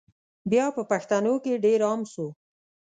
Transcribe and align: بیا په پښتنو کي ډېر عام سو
بیا 0.51 0.65
په 0.75 0.81
پښتنو 0.91 1.33
کي 1.43 1.53
ډېر 1.65 1.79
عام 1.89 2.01
سو 2.13 2.25